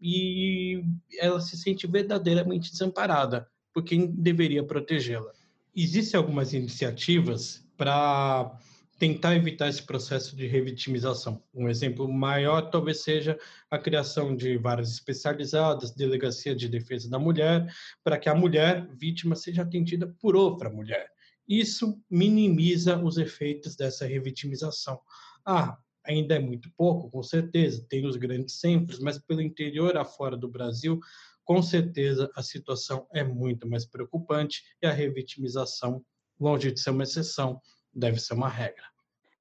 e 0.00 0.82
ela 1.20 1.40
se 1.40 1.56
sente 1.56 1.86
verdadeiramente 1.86 2.72
desamparada 2.72 3.48
por 3.72 3.84
quem 3.84 4.08
deveria 4.08 4.64
protegê-la. 4.64 5.30
Existem 5.72 6.18
algumas 6.18 6.52
iniciativas 6.52 7.64
para 7.76 8.58
tentar 9.00 9.34
evitar 9.34 9.66
esse 9.66 9.82
processo 9.82 10.36
de 10.36 10.46
revitimização. 10.46 11.42
Um 11.54 11.70
exemplo 11.70 12.06
maior 12.06 12.70
talvez 12.70 13.02
seja 13.02 13.38
a 13.70 13.78
criação 13.78 14.36
de 14.36 14.58
varas 14.58 14.92
especializadas, 14.92 15.90
delegacia 15.90 16.54
de 16.54 16.68
defesa 16.68 17.08
da 17.08 17.18
mulher, 17.18 17.66
para 18.04 18.18
que 18.18 18.28
a 18.28 18.34
mulher 18.34 18.86
vítima 18.94 19.34
seja 19.34 19.62
atendida 19.62 20.06
por 20.20 20.36
outra 20.36 20.68
mulher. 20.68 21.10
Isso 21.48 21.98
minimiza 22.10 23.02
os 23.02 23.16
efeitos 23.16 23.74
dessa 23.74 24.04
revitimização. 24.04 25.00
Ah, 25.46 25.78
ainda 26.04 26.34
é 26.34 26.38
muito 26.38 26.70
pouco, 26.76 27.10
com 27.10 27.22
certeza, 27.22 27.86
tem 27.88 28.04
os 28.04 28.16
grandes 28.16 28.60
centros, 28.60 29.00
mas 29.00 29.18
pelo 29.18 29.40
interior 29.40 29.96
afora 29.96 30.36
do 30.36 30.46
Brasil, 30.46 31.00
com 31.42 31.62
certeza 31.62 32.30
a 32.36 32.42
situação 32.42 33.06
é 33.14 33.24
muito 33.24 33.66
mais 33.66 33.86
preocupante 33.86 34.62
e 34.82 34.86
a 34.86 34.92
revitimização, 34.92 36.04
longe 36.38 36.70
de 36.70 36.78
ser 36.78 36.90
uma 36.90 37.04
exceção, 37.04 37.58
deve 37.92 38.20
ser 38.20 38.34
uma 38.34 38.48
regra. 38.48 38.84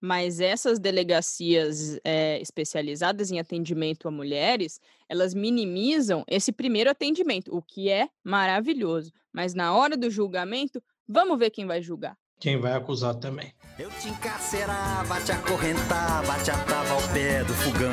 Mas 0.01 0.39
essas 0.39 0.79
delegacias 0.79 2.00
é, 2.06 2.39
especializadas 2.41 3.32
em 3.32 3.39
atendimento 3.39 4.08
a 4.08 4.12
mulheres, 4.12 4.79
elas 5.10 5.34
minimizam 5.34 6.24
esse 6.27 6.51
primeiro 6.51 6.89
atendimento, 6.89 7.53
o 7.53 7.62
que 7.62 7.89
é 7.89 8.08
maravilhoso. 8.24 9.12
Mas 9.34 9.53
na 9.53 9.74
hora 9.75 9.98
do 9.98 10.10
julgamento, 10.10 10.82
vamos 11.08 11.38
ver 11.38 11.50
quem 11.50 11.65
vai 11.65 11.82
julgar. 11.82 12.18
Quem 12.39 12.58
vai 12.58 12.72
acusar 12.74 13.15
também. 13.15 13.53
Eu 13.77 13.89
te 13.91 14.08
encarcerava, 14.08 15.20
te 15.22 15.32
acorrentava, 15.34 16.41
te 16.41 16.51
atava 16.51 16.94
ao 16.94 17.01
pé 17.13 17.44
do 17.44 17.53
fogão. 17.53 17.89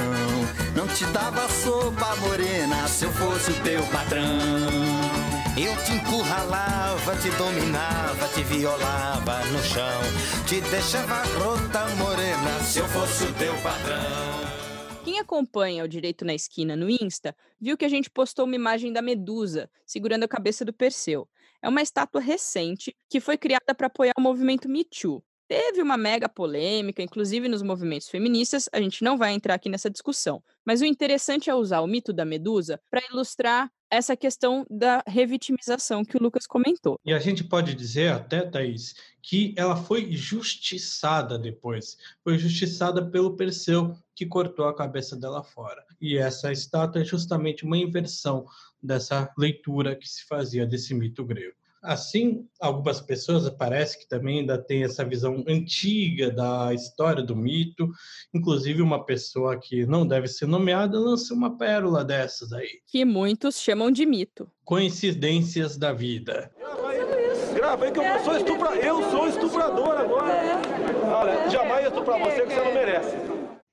Não 0.77 0.87
te 0.87 1.05
dava 1.07 1.49
sopa 1.49 2.15
morena 2.17 2.87
se 2.87 3.07
eu 3.07 3.13
fosse 3.13 3.51
o 3.51 3.63
teu 3.65 3.83
patrão. 3.89 5.06
Eu 5.59 5.73
te 5.85 5.93
encurralava, 5.93 7.17
te 7.17 7.31
dominava, 7.31 8.29
te 8.29 8.43
violava 8.43 9.43
no 9.47 9.59
chão. 9.65 10.03
Te 10.47 10.61
deixava 10.61 11.23
rota 11.39 11.89
morena 11.95 12.61
se 12.61 12.79
eu 12.79 12.87
fosse 12.89 13.25
o 13.25 13.33
teu 13.33 13.55
padrão. 13.63 15.03
Quem 15.03 15.19
acompanha 15.19 15.83
o 15.83 15.89
Direito 15.89 16.27
na 16.27 16.35
Esquina 16.35 16.77
no 16.77 16.91
Insta 16.91 17.35
viu 17.59 17.75
que 17.75 17.87
a 17.87 17.89
gente 17.89 18.11
postou 18.11 18.45
uma 18.45 18.55
imagem 18.55 18.93
da 18.93 19.01
Medusa 19.01 19.71
segurando 19.87 20.25
a 20.25 20.29
cabeça 20.29 20.63
do 20.63 20.75
Perseu. 20.75 21.27
É 21.63 21.71
uma 21.71 21.81
estátua 21.81 22.21
recente 22.21 22.95
que 23.09 23.19
foi 23.19 23.39
criada 23.39 23.75
para 23.75 23.87
apoiar 23.87 24.13
o 24.19 24.21
movimento 24.21 24.69
Me 24.69 24.85
Too. 24.85 25.25
Teve 25.49 25.81
uma 25.81 25.97
mega 25.97 26.29
polêmica, 26.29 27.03
inclusive 27.03 27.49
nos 27.49 27.63
movimentos 27.63 28.09
feministas, 28.09 28.69
a 28.73 28.81
gente 28.81 29.05
não 29.05 29.17
vai 29.17 29.33
entrar 29.33 29.55
aqui 29.55 29.69
nessa 29.69 29.89
discussão. 29.89 30.43
Mas 30.65 30.81
o 30.81 30.85
interessante 30.85 31.49
é 31.49 31.55
usar 31.55 31.81
o 31.81 31.87
mito 31.87 32.13
da 32.13 32.25
Medusa 32.25 32.81
para 32.91 33.01
ilustrar 33.11 33.71
essa 33.89 34.17
questão 34.17 34.67
da 34.69 35.05
revitimização 35.07 36.05
que 36.05 36.17
o 36.17 36.23
Lucas 36.23 36.47
comentou. 36.47 36.99
E 37.05 37.13
a 37.13 37.21
gente 37.21 37.45
pode 37.45 37.75
dizer 37.75 38.13
até, 38.13 38.43
Thaís, 38.43 38.95
que 39.23 39.55
ela 39.57 39.77
foi 39.77 40.11
justiçada 40.11 41.39
depois. 41.39 41.97
Foi 42.25 42.37
justiçada 42.37 43.05
pelo 43.09 43.37
Perseu, 43.37 43.97
que 44.15 44.27
cortou 44.27 44.67
a 44.67 44.75
cabeça 44.75 45.17
dela 45.17 45.45
fora. 45.45 45.85
E 46.01 46.19
essa 46.19 46.51
estátua 46.51 47.03
é 47.03 47.05
justamente 47.05 47.65
uma 47.65 47.79
inversão 47.79 48.47
dessa 48.83 49.33
leitura 49.39 49.95
que 49.95 50.09
se 50.09 50.25
fazia 50.25 50.67
desse 50.67 50.93
mito 50.93 51.25
grego. 51.25 51.55
Assim, 51.87 52.45
algumas 52.61 53.01
pessoas 53.01 53.49
parece 53.49 53.97
que 53.97 54.09
também 54.09 54.41
ainda 54.41 54.59
têm 54.59 54.83
essa 54.83 55.05
visão 55.05 55.45
antiga 55.47 56.33
da 56.33 56.75
história 56.75 57.23
do 57.23 57.37
mito. 57.37 57.89
Inclusive, 58.35 58.83
uma 58.83 59.07
pessoa 59.07 59.57
que 59.57 59.87
não 59.87 60.05
deve 60.05 60.27
ser 60.27 60.47
nomeada 60.47 60.99
lança 60.99 61.33
uma 61.33 61.57
pérola 61.57 62.05
dessas 62.05 62.53
aí. 62.53 62.81
Que 62.89 63.05
muitos 63.05 63.61
chamam 63.61 63.93
de 63.93 64.05
mito. 64.05 64.51
Coincidências 64.65 65.77
da 65.77 65.93
vida. 65.93 66.51
Grava 67.55 67.85
aí 67.85 67.93
que 67.93 68.01
eu 68.01 68.25
sou 68.25 68.37
estuprador. 68.37 68.85
Eu 68.85 69.11
sou 69.11 69.29
estuprador 69.29 69.97
agora. 69.97 70.61
Olha, 71.05 71.49
jamais 71.49 71.87
estuprar 71.87 72.19
você 72.19 72.43
que 72.43 72.53
você 72.53 72.65
não 72.65 72.75
merece. 72.75 73.17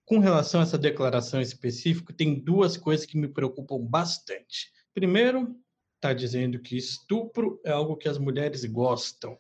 Com 0.06 0.20
relação 0.20 0.60
a 0.60 0.64
essa 0.64 0.78
declaração 0.78 1.42
específica, 1.42 2.14
tem 2.14 2.40
duas 2.44 2.78
coisas 2.78 3.08
que 3.08 3.18
me 3.18 3.28
preocupam 3.28 3.80
bastante. 3.80 4.72
Primeiro, 4.94 5.56
está 6.04 6.12
dizendo 6.12 6.60
que 6.60 6.76
estupro 6.76 7.62
é 7.64 7.72
algo 7.72 7.96
que 7.96 8.10
as 8.10 8.18
mulheres 8.18 8.66
gostam 8.66 9.38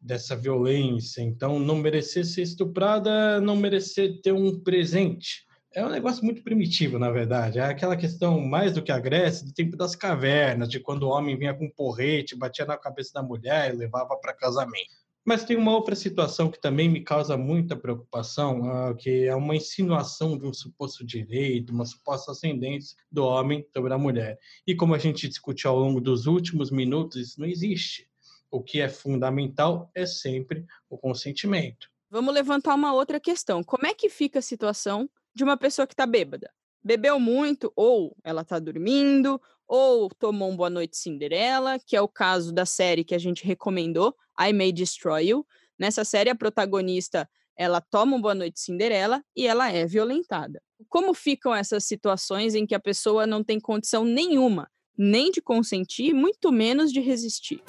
dessa 0.00 0.34
violência. 0.34 1.20
Então, 1.20 1.58
não 1.58 1.76
merecer 1.76 2.24
ser 2.24 2.42
estuprada, 2.42 3.38
não 3.38 3.54
merecer 3.54 4.22
ter 4.22 4.32
um 4.32 4.58
presente. 4.58 5.44
É 5.74 5.84
um 5.84 5.90
negócio 5.90 6.24
muito 6.24 6.42
primitivo, 6.42 6.98
na 6.98 7.10
verdade. 7.10 7.58
É 7.58 7.64
aquela 7.64 7.96
questão 7.96 8.40
mais 8.40 8.72
do 8.72 8.82
que 8.82 8.90
a 8.90 8.98
Grécia, 8.98 9.44
do 9.46 9.52
tempo 9.52 9.76
das 9.76 9.94
cavernas, 9.94 10.70
de 10.70 10.80
quando 10.80 11.02
o 11.02 11.10
homem 11.10 11.36
vinha 11.36 11.52
com 11.52 11.66
um 11.66 11.70
porrete, 11.70 12.34
batia 12.34 12.64
na 12.64 12.78
cabeça 12.78 13.10
da 13.12 13.22
mulher 13.22 13.74
e 13.74 13.76
levava 13.76 14.16
para 14.16 14.32
casamento. 14.32 15.05
Mas 15.26 15.42
tem 15.42 15.56
uma 15.56 15.72
outra 15.72 15.96
situação 15.96 16.48
que 16.48 16.60
também 16.60 16.88
me 16.88 17.00
causa 17.00 17.36
muita 17.36 17.74
preocupação, 17.74 18.60
uh, 18.60 18.94
que 18.94 19.24
é 19.24 19.34
uma 19.34 19.56
insinuação 19.56 20.38
de 20.38 20.46
um 20.46 20.54
suposto 20.54 21.04
direito, 21.04 21.72
uma 21.72 21.84
suposta 21.84 22.30
ascendência 22.30 22.96
do 23.10 23.24
homem 23.24 23.66
sobre 23.74 23.92
a 23.92 23.98
mulher. 23.98 24.38
E 24.64 24.72
como 24.72 24.94
a 24.94 24.98
gente 24.98 25.28
discutiu 25.28 25.70
ao 25.70 25.80
longo 25.80 26.00
dos 26.00 26.26
últimos 26.26 26.70
minutos, 26.70 27.16
isso 27.20 27.40
não 27.40 27.48
existe. 27.48 28.08
O 28.48 28.62
que 28.62 28.80
é 28.80 28.88
fundamental 28.88 29.90
é 29.96 30.06
sempre 30.06 30.64
o 30.88 30.96
consentimento. 30.96 31.90
Vamos 32.08 32.32
levantar 32.32 32.76
uma 32.76 32.94
outra 32.94 33.18
questão. 33.18 33.64
Como 33.64 33.84
é 33.84 33.92
que 33.92 34.08
fica 34.08 34.38
a 34.38 34.42
situação 34.42 35.10
de 35.34 35.42
uma 35.42 35.56
pessoa 35.56 35.88
que 35.88 35.92
está 35.92 36.06
bêbada? 36.06 36.48
Bebeu 36.84 37.18
muito, 37.18 37.72
ou 37.74 38.16
ela 38.22 38.42
está 38.42 38.60
dormindo, 38.60 39.40
ou 39.68 40.08
tomou 40.08 40.50
um 40.50 40.56
Boa 40.56 40.70
Noite 40.70 40.96
Cinderela, 40.96 41.78
que 41.78 41.96
é 41.96 42.00
o 42.00 42.08
caso 42.08 42.52
da 42.52 42.64
série 42.64 43.04
que 43.04 43.14
a 43.14 43.18
gente 43.18 43.44
recomendou, 43.44 44.14
I 44.40 44.52
May 44.52 44.72
Destroy 44.72 45.28
You. 45.28 45.46
Nessa 45.78 46.04
série, 46.04 46.30
a 46.30 46.34
protagonista 46.34 47.28
ela 47.56 47.80
toma 47.80 48.16
um 48.16 48.20
Boa 48.20 48.34
Noite 48.34 48.60
Cinderela 48.60 49.22
e 49.34 49.46
ela 49.46 49.72
é 49.72 49.86
violentada. 49.86 50.62
Como 50.88 51.14
ficam 51.14 51.54
essas 51.54 51.84
situações 51.84 52.54
em 52.54 52.66
que 52.66 52.74
a 52.74 52.80
pessoa 52.80 53.26
não 53.26 53.42
tem 53.42 53.58
condição 53.58 54.04
nenhuma, 54.04 54.70
nem 54.96 55.30
de 55.30 55.40
consentir, 55.40 56.12
muito 56.12 56.52
menos 56.52 56.92
de 56.92 57.00
resistir? 57.00 57.62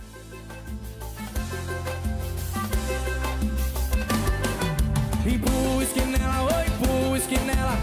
Empurra 5.25 6.06
nela, 6.06 6.44
oi, 6.44 7.20
nela, 7.46 7.77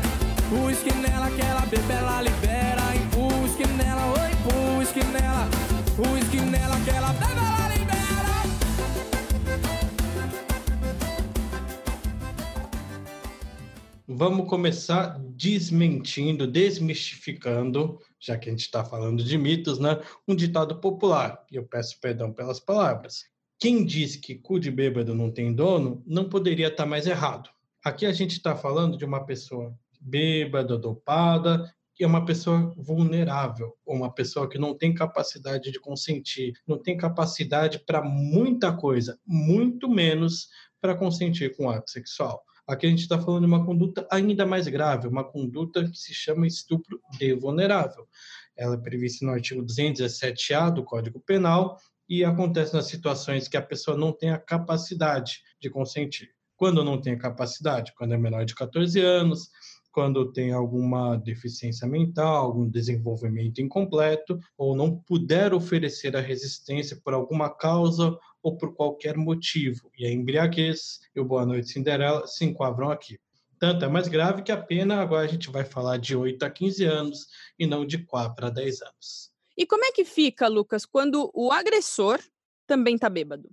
nela 1.00 1.30
que 1.30 1.40
ela 1.40 1.61
bebe, 1.66 1.92
ela. 1.92 2.44
Vamos 14.16 14.49
começar 14.49 15.18
desmentindo, 15.30 16.47
desmistificando, 16.47 17.99
já 18.21 18.38
que 18.38 18.49
a 18.49 18.52
gente 18.52 18.61
está 18.61 18.85
falando 18.85 19.25
de 19.25 19.37
mitos, 19.37 19.80
né? 19.80 20.00
Um 20.28 20.37
ditado 20.37 20.78
popular. 20.78 21.44
E 21.50 21.56
eu 21.56 21.66
peço 21.66 21.99
perdão 22.00 22.33
pelas 22.33 22.61
palavras. 22.61 23.25
Quem 23.59 23.85
diz 23.85 24.14
que 24.14 24.37
cu 24.37 24.61
de 24.61 24.71
bêbado 24.71 25.16
não 25.16 25.33
tem 25.33 25.52
dono, 25.52 26.00
não 26.06 26.28
poderia 26.28 26.68
estar 26.68 26.85
tá 26.85 26.88
mais 26.88 27.09
errado. 27.09 27.50
Aqui 27.85 28.06
a 28.06 28.12
gente 28.12 28.37
está 28.37 28.54
falando 28.54 28.97
de 28.97 29.04
uma 29.04 29.26
pessoa 29.26 29.76
bêbada, 30.00 30.78
dopada, 30.78 31.68
que 31.92 32.04
é 32.04 32.06
uma 32.06 32.25
pessoa 32.25 32.73
vulnerável, 32.76 33.76
uma 33.85 34.14
pessoa 34.14 34.49
que 34.49 34.59
não 34.59 34.78
tem 34.78 34.94
capacidade 34.94 35.73
de 35.73 35.80
consentir, 35.80 36.52
não 36.68 36.78
tem 36.80 36.97
capacidade 36.97 37.80
para 37.80 38.00
muita 38.00 38.73
coisa, 38.73 39.18
muito 39.26 39.88
menos 39.88 40.50
para 40.80 40.94
consentir 40.94 41.56
com 41.56 41.66
o 41.66 41.71
ato 41.71 41.90
sexual. 41.90 42.44
Aqui 42.66 42.87
a 42.87 42.90
gente 42.90 43.02
está 43.02 43.21
falando 43.21 43.40
de 43.40 43.47
uma 43.47 43.64
conduta 43.64 44.06
ainda 44.11 44.47
mais 44.47 44.66
grave, 44.68 45.06
uma 45.06 45.23
conduta 45.23 45.85
que 45.87 45.99
se 45.99 46.14
chama 46.14 46.47
estupro 46.47 46.99
de 47.18 47.35
vulnerável. 47.35 48.09
Ela 48.56 48.76
é 48.76 48.78
prevista 48.78 49.26
no 49.26 49.33
artigo 49.33 49.62
217-A 49.62 50.71
do 50.71 50.83
Código 50.83 51.21
Penal 51.21 51.76
e 52.09 52.25
acontece 52.25 52.73
nas 52.73 52.87
situações 52.87 53.49
que 53.49 53.56
a 53.59 53.62
pessoa 53.62 53.99
não 53.99 54.12
tem 54.12 54.30
a 54.30 54.38
capacidade 54.38 55.42
de 55.61 55.68
consentir. 55.68 56.30
Quando 56.56 56.83
não 56.83 56.99
tem 56.99 57.12
a 57.12 57.18
capacidade? 57.18 57.92
Quando 57.99 58.14
é 58.14 58.18
menor 58.18 58.47
de 58.47 58.54
14 58.54 58.99
anos, 58.99 59.50
quando 59.92 60.33
tem 60.33 60.50
alguma 60.50 61.16
deficiência 61.16 61.87
mental, 61.87 62.47
algum 62.47 62.68
desenvolvimento 62.68 63.61
incompleto, 63.61 64.38
ou 64.56 64.75
não 64.75 64.97
puder 64.97 65.52
oferecer 65.52 66.16
a 66.16 66.21
resistência 66.21 66.99
por 67.04 67.12
alguma 67.12 67.50
causa 67.50 68.16
ou 68.45 68.57
por 68.57 68.75
qualquer 68.75 69.17
motivo. 69.17 69.91
E 69.99 70.07
a 70.07 70.13
embriaguez 70.13 71.01
e 71.17 71.19
o 71.19 71.25
Boa 71.25 71.47
Noite 71.47 71.71
Cinderela 71.71 72.27
se 72.27 72.45
enquadram 72.45 72.91
aqui. 72.91 73.19
Tanto 73.59 73.87
é 73.87 73.89
mais 73.89 74.07
grave 74.07 74.43
que 74.43 74.53
a 74.53 74.61
pena, 74.61 75.01
agora 75.01 75.25
a 75.25 75.29
gente 75.29 75.51
vai 75.51 75.65
falar 75.65 75.97
de 75.97 76.15
8 76.15 76.45
a 76.45 76.51
15 76.51 76.85
anos 76.85 77.27
e 77.59 77.67
não 77.67 77.87
de 77.87 77.99
4 78.05 78.47
a 78.47 78.51
10 78.51 78.83
anos. 78.83 79.31
E 79.57 79.65
como 79.65 79.85
é 79.85 79.93
que 79.93 80.05
fica, 80.05 80.47
Lucas, 80.47 80.85
quando 80.85 81.30
o 81.33 81.50
agressor 81.50 82.21
também 82.67 82.97
está 82.97 83.09
bêbado? 83.09 83.49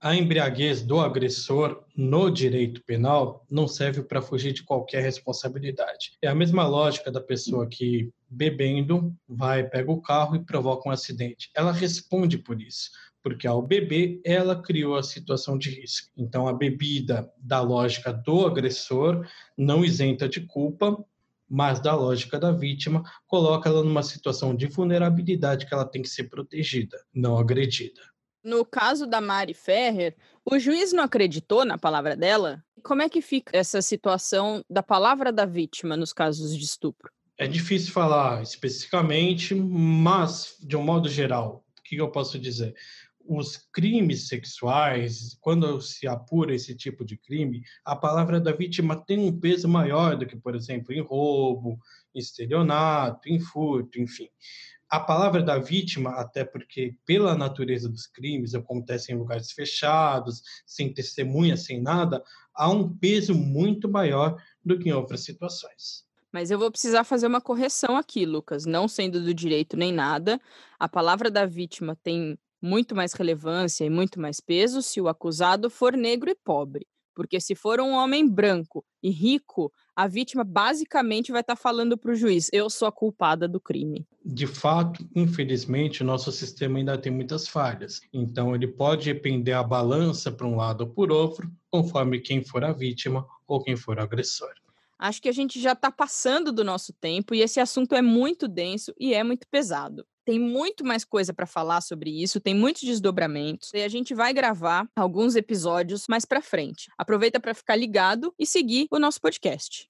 A 0.00 0.16
embriaguez 0.16 0.80
do 0.80 0.98
agressor 0.98 1.84
no 1.94 2.30
direito 2.30 2.82
penal 2.84 3.44
não 3.50 3.68
serve 3.68 4.02
para 4.02 4.22
fugir 4.22 4.54
de 4.54 4.62
qualquer 4.62 5.02
responsabilidade. 5.02 6.12
É 6.22 6.28
a 6.28 6.34
mesma 6.34 6.66
lógica 6.66 7.12
da 7.12 7.20
pessoa 7.20 7.68
que, 7.68 8.10
bebendo, 8.26 9.14
vai, 9.28 9.68
pega 9.68 9.92
o 9.92 10.00
carro 10.00 10.36
e 10.36 10.44
provoca 10.44 10.88
um 10.88 10.92
acidente. 10.92 11.50
Ela 11.54 11.70
responde 11.70 12.38
por 12.38 12.62
isso, 12.62 12.88
porque 13.22 13.46
ao 13.46 13.62
beber, 13.62 14.20
ela 14.24 14.60
criou 14.60 14.96
a 14.96 15.02
situação 15.02 15.58
de 15.58 15.70
risco. 15.70 16.10
Então, 16.16 16.48
a 16.48 16.52
bebida, 16.52 17.30
da 17.38 17.60
lógica 17.60 18.12
do 18.12 18.46
agressor, 18.46 19.26
não 19.56 19.84
isenta 19.84 20.28
de 20.28 20.40
culpa, 20.40 20.96
mas 21.48 21.80
da 21.80 21.94
lógica 21.94 22.38
da 22.38 22.52
vítima, 22.52 23.02
coloca 23.26 23.68
ela 23.68 23.82
numa 23.82 24.02
situação 24.02 24.54
de 24.54 24.66
vulnerabilidade 24.66 25.66
que 25.66 25.74
ela 25.74 25.84
tem 25.84 26.00
que 26.00 26.08
ser 26.08 26.24
protegida, 26.24 26.96
não 27.12 27.36
agredida. 27.36 28.00
No 28.42 28.64
caso 28.64 29.06
da 29.06 29.20
Mari 29.20 29.52
Ferrer, 29.52 30.16
o 30.44 30.58
juiz 30.58 30.92
não 30.92 31.04
acreditou 31.04 31.64
na 31.64 31.76
palavra 31.76 32.16
dela? 32.16 32.64
Como 32.82 33.02
é 33.02 33.08
que 33.08 33.20
fica 33.20 33.54
essa 33.54 33.82
situação 33.82 34.64
da 34.70 34.82
palavra 34.82 35.30
da 35.30 35.44
vítima 35.44 35.96
nos 35.96 36.12
casos 36.12 36.56
de 36.56 36.64
estupro? 36.64 37.10
É 37.36 37.46
difícil 37.46 37.92
falar 37.92 38.42
especificamente, 38.42 39.54
mas, 39.54 40.56
de 40.60 40.76
um 40.76 40.82
modo 40.82 41.08
geral, 41.08 41.64
o 41.78 41.82
que 41.82 41.96
eu 41.96 42.10
posso 42.10 42.38
dizer? 42.38 42.74
Os 43.26 43.56
crimes 43.72 44.28
sexuais, 44.28 45.36
quando 45.40 45.80
se 45.80 46.06
apura 46.08 46.54
esse 46.54 46.74
tipo 46.74 47.04
de 47.04 47.16
crime, 47.16 47.62
a 47.84 47.94
palavra 47.94 48.40
da 48.40 48.52
vítima 48.52 48.96
tem 48.96 49.18
um 49.18 49.38
peso 49.38 49.68
maior 49.68 50.16
do 50.16 50.26
que, 50.26 50.36
por 50.36 50.54
exemplo, 50.56 50.92
em 50.92 51.00
roubo, 51.00 51.78
em 52.14 52.18
estelionato, 52.18 53.28
em 53.28 53.38
furto, 53.38 54.00
enfim 54.00 54.28
a 54.90 54.98
palavra 54.98 55.40
da 55.40 55.56
vítima, 55.56 56.10
até 56.16 56.44
porque, 56.44 56.96
pela 57.06 57.36
natureza 57.36 57.88
dos 57.88 58.08
crimes, 58.08 58.56
acontece 58.56 59.12
em 59.12 59.16
lugares 59.16 59.52
fechados, 59.52 60.42
sem 60.66 60.92
testemunha, 60.92 61.56
sem 61.56 61.80
nada, 61.80 62.22
há 62.52 62.68
um 62.68 62.96
peso 62.98 63.32
muito 63.32 63.88
maior 63.88 64.36
do 64.64 64.76
que 64.76 64.88
em 64.88 64.92
outras 64.92 65.20
situações. 65.20 66.04
Mas 66.32 66.50
eu 66.50 66.58
vou 66.58 66.70
precisar 66.70 67.04
fazer 67.04 67.28
uma 67.28 67.40
correção 67.40 67.96
aqui, 67.96 68.26
Lucas. 68.26 68.66
Não 68.66 68.88
sendo 68.88 69.22
do 69.22 69.32
direito 69.32 69.76
nem 69.76 69.92
nada, 69.92 70.40
a 70.78 70.88
palavra 70.88 71.30
da 71.30 71.46
vítima 71.46 71.96
tem 72.02 72.36
muito 72.60 72.94
mais 72.94 73.12
relevância 73.12 73.84
e 73.84 73.90
muito 73.90 74.20
mais 74.20 74.40
peso 74.40 74.82
se 74.82 75.00
o 75.00 75.08
acusado 75.08 75.70
for 75.70 75.96
negro 75.96 76.30
e 76.30 76.34
pobre. 76.34 76.86
Porque 77.14 77.40
se 77.40 77.54
for 77.54 77.80
um 77.80 77.90
homem 77.90 78.26
branco 78.26 78.84
e 79.02 79.10
rico, 79.10 79.72
a 79.94 80.06
vítima 80.06 80.44
basicamente 80.44 81.32
vai 81.32 81.40
estar 81.40 81.56
tá 81.56 81.60
falando 81.60 81.98
para 81.98 82.12
o 82.12 82.14
juiz: 82.14 82.48
eu 82.52 82.70
sou 82.70 82.88
a 82.88 82.92
culpada 82.92 83.46
do 83.46 83.60
crime. 83.60 84.06
De 84.24 84.46
fato, 84.46 85.06
infelizmente, 85.14 86.02
o 86.02 86.06
nosso 86.06 86.30
sistema 86.32 86.78
ainda 86.78 86.96
tem 86.96 87.12
muitas 87.12 87.48
falhas. 87.48 88.00
Então, 88.12 88.54
ele 88.54 88.68
pode 88.68 89.12
pender 89.14 89.54
a 89.54 89.62
balança 89.62 90.30
para 90.30 90.46
um 90.46 90.56
lado 90.56 90.82
ou 90.82 90.86
por 90.88 91.10
outro, 91.10 91.50
conforme 91.70 92.20
quem 92.20 92.42
for 92.42 92.64
a 92.64 92.72
vítima 92.72 93.26
ou 93.46 93.62
quem 93.62 93.76
for 93.76 93.98
o 93.98 94.02
agressor. 94.02 94.52
Acho 94.98 95.22
que 95.22 95.28
a 95.28 95.32
gente 95.32 95.60
já 95.60 95.72
está 95.72 95.90
passando 95.90 96.52
do 96.52 96.62
nosso 96.62 96.92
tempo 96.92 97.34
e 97.34 97.40
esse 97.40 97.58
assunto 97.58 97.94
é 97.94 98.02
muito 98.02 98.46
denso 98.46 98.94
e 98.98 99.14
é 99.14 99.24
muito 99.24 99.46
pesado. 99.50 100.06
Tem 100.30 100.38
muito 100.38 100.84
mais 100.84 101.04
coisa 101.04 101.34
para 101.34 101.44
falar 101.44 101.80
sobre 101.80 102.08
isso, 102.22 102.38
tem 102.38 102.54
muitos 102.54 102.82
desdobramentos 102.82 103.74
e 103.74 103.82
a 103.82 103.88
gente 103.88 104.14
vai 104.14 104.32
gravar 104.32 104.88
alguns 104.94 105.34
episódios 105.34 106.06
mais 106.08 106.24
para 106.24 106.40
frente. 106.40 106.88
Aproveita 106.96 107.40
para 107.40 107.52
ficar 107.52 107.74
ligado 107.74 108.32
e 108.38 108.46
seguir 108.46 108.86
o 108.92 108.98
nosso 109.00 109.20
podcast. 109.20 109.88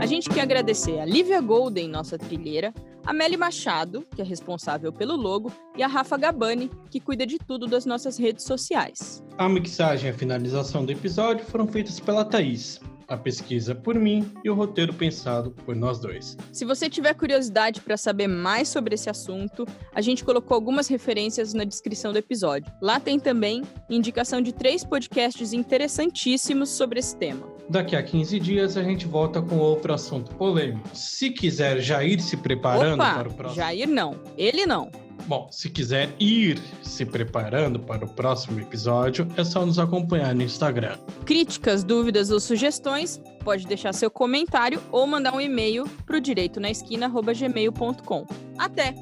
A 0.00 0.04
gente 0.04 0.28
quer 0.28 0.40
agradecer 0.40 0.98
a 0.98 1.04
Lívia 1.04 1.40
Golden, 1.40 1.88
nossa 1.88 2.18
trilheira, 2.18 2.74
a 3.06 3.12
Meli 3.12 3.36
Machado, 3.36 4.04
que 4.16 4.20
é 4.20 4.24
responsável 4.24 4.92
pelo 4.92 5.14
logo, 5.14 5.52
e 5.76 5.82
a 5.84 5.86
Rafa 5.86 6.16
Gabani, 6.16 6.72
que 6.90 6.98
cuida 6.98 7.24
de 7.24 7.38
tudo 7.38 7.68
das 7.68 7.86
nossas 7.86 8.18
redes 8.18 8.44
sociais. 8.44 9.22
A 9.38 9.48
mixagem 9.48 10.10
e 10.10 10.12
a 10.12 10.18
finalização 10.18 10.84
do 10.84 10.90
episódio 10.90 11.46
foram 11.46 11.68
feitas 11.68 12.00
pela 12.00 12.24
Thaís 12.24 12.80
a 13.08 13.16
pesquisa 13.16 13.74
por 13.74 13.94
mim 13.94 14.30
e 14.44 14.50
o 14.50 14.54
roteiro 14.54 14.92
pensado 14.92 15.50
por 15.64 15.74
nós 15.74 15.98
dois. 15.98 16.36
Se 16.52 16.64
você 16.64 16.90
tiver 16.90 17.14
curiosidade 17.14 17.80
para 17.80 17.96
saber 17.96 18.28
mais 18.28 18.68
sobre 18.68 18.94
esse 18.94 19.08
assunto, 19.08 19.66
a 19.94 20.02
gente 20.02 20.22
colocou 20.22 20.54
algumas 20.54 20.86
referências 20.88 21.54
na 21.54 21.64
descrição 21.64 22.12
do 22.12 22.18
episódio. 22.18 22.70
Lá 22.82 23.00
tem 23.00 23.18
também 23.18 23.62
indicação 23.88 24.42
de 24.42 24.52
três 24.52 24.84
podcasts 24.84 25.54
interessantíssimos 25.54 26.68
sobre 26.68 27.00
esse 27.00 27.16
tema. 27.16 27.57
Daqui 27.68 27.94
a 27.94 28.02
15 28.02 28.40
dias 28.40 28.76
a 28.76 28.82
gente 28.82 29.06
volta 29.06 29.42
com 29.42 29.58
outro 29.58 29.92
assunto 29.92 30.34
polêmico. 30.36 30.88
Se 30.94 31.30
quiser 31.30 31.80
já 31.80 32.02
ir 32.02 32.20
se 32.20 32.36
preparando 32.36 33.00
Opa, 33.00 33.14
para 33.14 33.28
o 33.28 33.34
próximo. 33.34 33.56
Jair 33.56 33.88
não, 33.88 34.16
ele 34.36 34.64
não. 34.64 34.90
Bom, 35.26 35.48
se 35.50 35.68
quiser 35.68 36.08
ir 36.18 36.58
se 36.82 37.04
preparando 37.04 37.78
para 37.78 38.04
o 38.06 38.08
próximo 38.08 38.58
episódio, 38.58 39.28
é 39.36 39.44
só 39.44 39.66
nos 39.66 39.78
acompanhar 39.78 40.34
no 40.34 40.42
Instagram. 40.42 40.96
Críticas, 41.26 41.84
dúvidas 41.84 42.30
ou 42.30 42.40
sugestões, 42.40 43.20
pode 43.44 43.66
deixar 43.66 43.92
seu 43.92 44.10
comentário 44.10 44.80
ou 44.90 45.06
mandar 45.06 45.34
um 45.34 45.40
e-mail 45.40 45.86
para 46.06 46.16
o 46.16 46.20
direito 46.20 46.58
na 46.58 46.70
esquina@gmail.com. 46.70 48.26
Até! 48.56 48.94